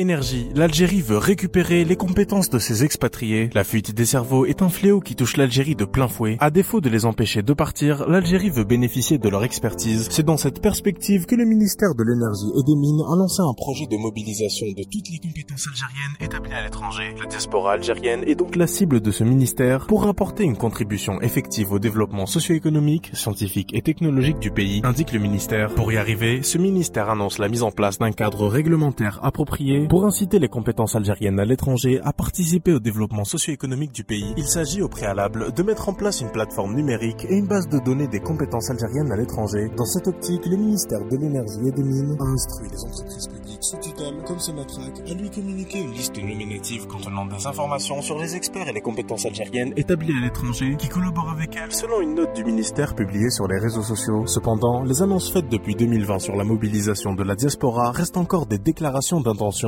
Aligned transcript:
Énergie, 0.00 0.46
l'Algérie 0.54 1.02
veut 1.02 1.18
récupérer 1.18 1.84
les 1.84 1.96
compétences 1.96 2.50
de 2.50 2.60
ses 2.60 2.84
expatriés. 2.84 3.50
La 3.52 3.64
fuite 3.64 3.92
des 3.96 4.06
cerveaux 4.06 4.46
est 4.46 4.62
un 4.62 4.68
fléau 4.68 5.00
qui 5.00 5.16
touche 5.16 5.36
l'Algérie 5.36 5.74
de 5.74 5.84
plein 5.84 6.06
fouet. 6.06 6.36
À 6.38 6.50
défaut 6.50 6.80
de 6.80 6.88
les 6.88 7.04
empêcher 7.04 7.42
de 7.42 7.52
partir, 7.52 8.08
l'Algérie 8.08 8.50
veut 8.50 8.62
bénéficier 8.62 9.18
de 9.18 9.28
leur 9.28 9.42
expertise. 9.42 10.06
C'est 10.08 10.22
dans 10.22 10.36
cette 10.36 10.62
perspective 10.62 11.26
que 11.26 11.34
le 11.34 11.44
ministère 11.44 11.96
de 11.96 12.04
l'Énergie 12.04 12.46
et 12.56 12.62
des 12.62 12.76
Mines 12.76 13.02
a 13.10 13.16
lancé 13.16 13.42
un 13.42 13.52
projet 13.54 13.86
de 13.86 13.96
mobilisation 13.96 14.68
de 14.68 14.84
toutes 14.84 15.10
les 15.10 15.18
compétences 15.18 15.66
algériennes 15.66 16.16
établies 16.20 16.52
à 16.52 16.62
l'étranger. 16.62 17.16
La 17.18 17.26
diaspora 17.26 17.72
algérienne 17.72 18.22
est 18.24 18.36
donc 18.36 18.54
la 18.54 18.68
cible 18.68 19.00
de 19.00 19.10
ce 19.10 19.24
ministère 19.24 19.88
pour 19.88 20.06
apporter 20.06 20.44
une 20.44 20.56
contribution 20.56 21.20
effective 21.22 21.72
au 21.72 21.80
développement 21.80 22.26
socio-économique, 22.26 23.10
scientifique 23.14 23.74
et 23.74 23.82
technologique 23.82 24.38
du 24.38 24.52
pays, 24.52 24.80
indique 24.84 25.12
le 25.12 25.18
ministère. 25.18 25.74
Pour 25.74 25.90
y 25.90 25.96
arriver, 25.96 26.44
ce 26.44 26.58
ministère 26.58 27.10
annonce 27.10 27.38
la 27.38 27.48
mise 27.48 27.64
en 27.64 27.72
place 27.72 27.98
d'un 27.98 28.12
cadre 28.12 28.46
réglementaire 28.46 29.18
approprié 29.24 29.87
pour 29.88 30.04
inciter 30.04 30.38
les 30.38 30.48
compétences 30.48 30.96
algériennes 30.96 31.40
à 31.40 31.46
l'étranger 31.46 32.00
à 32.04 32.12
participer 32.12 32.74
au 32.74 32.78
développement 32.78 33.24
socio-économique 33.24 33.92
du 33.92 34.04
pays, 34.04 34.34
il 34.36 34.46
s'agit 34.46 34.82
au 34.82 34.88
préalable 34.88 35.52
de 35.52 35.62
mettre 35.62 35.88
en 35.88 35.94
place 35.94 36.20
une 36.20 36.30
plateforme 36.30 36.74
numérique 36.74 37.24
et 37.24 37.36
une 37.36 37.46
base 37.46 37.68
de 37.68 37.78
données 37.78 38.06
des 38.06 38.20
compétences 38.20 38.70
algériennes 38.70 39.10
à 39.10 39.16
l'étranger. 39.16 39.70
Dans 39.76 39.86
cette 39.86 40.08
optique, 40.08 40.44
le 40.44 40.56
ministère 40.56 41.00
de 41.10 41.16
l'Énergie 41.16 41.68
et 41.68 41.72
des 41.72 41.82
Mines 41.82 42.16
a 42.20 42.24
instruit 42.24 42.68
les 42.70 42.84
entreprises 42.84 43.28
publiques 43.28 43.62
sous 43.62 43.78
tutelle 43.78 44.22
comme 44.26 44.38
Sonatrach 44.38 45.10
à 45.10 45.14
lui 45.14 45.30
communiquer 45.30 45.80
une 45.80 45.92
liste 45.92 46.16
nominative 46.16 46.86
contenant 46.86 47.26
des 47.26 47.46
informations 47.46 48.02
sur 48.02 48.18
les 48.18 48.36
experts 48.36 48.68
et 48.68 48.72
les 48.72 48.80
compétences 48.82 49.24
algériennes 49.24 49.72
établis 49.76 50.12
à 50.16 50.24
l'étranger 50.24 50.76
qui 50.78 50.88
collaborent 50.88 51.30
avec 51.30 51.56
elles 51.56 51.72
selon 51.72 52.02
une 52.02 52.14
note 52.14 52.34
du 52.36 52.44
ministère 52.44 52.94
publiée 52.94 53.30
sur 53.30 53.48
les 53.48 53.58
réseaux 53.58 53.82
sociaux. 53.82 54.26
Cependant, 54.26 54.82
les 54.82 55.02
annonces 55.02 55.32
faites 55.32 55.48
depuis 55.48 55.74
2020 55.74 56.18
sur 56.18 56.36
la 56.36 56.44
mobilisation 56.44 57.14
de 57.14 57.22
la 57.22 57.34
diaspora 57.34 57.90
restent 57.92 58.18
encore 58.18 58.46
des 58.46 58.58
déclarations 58.58 59.20
d'intention 59.20 59.58